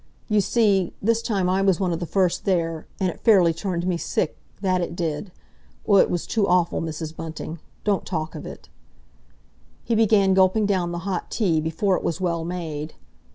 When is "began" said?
9.93-10.33